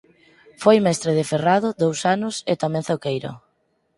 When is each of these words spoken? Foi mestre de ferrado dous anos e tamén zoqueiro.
Foi 0.61 0.77
mestre 0.85 1.11
de 1.17 1.27
ferrado 1.31 1.67
dous 1.83 1.99
anos 2.15 2.35
e 2.51 2.53
tamén 2.61 2.85
zoqueiro. 2.89 3.31